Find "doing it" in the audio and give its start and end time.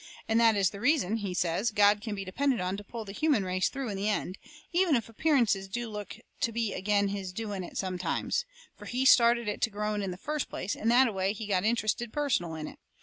7.31-7.77